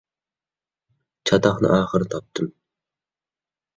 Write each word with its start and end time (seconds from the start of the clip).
چاتاقنى 1.31 1.69
ئاخىرى 1.75 2.09
تاپتىم. 2.15 2.51